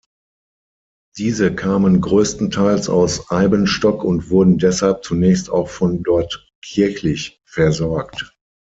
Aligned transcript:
Diese 1.19 1.53
kamen 1.53 2.01
größtenteils 2.01 2.89
aus 2.89 3.29
Eibenstock 3.29 4.03
und 4.03 4.31
wurden 4.31 4.57
deshalb 4.57 5.03
zunächst 5.03 5.51
auch 5.51 5.69
von 5.69 6.01
dort 6.01 6.49
kirchlich 6.63 7.39
versorgt. 7.45 8.33